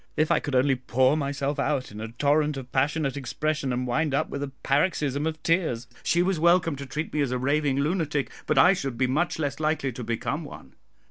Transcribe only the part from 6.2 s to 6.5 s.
was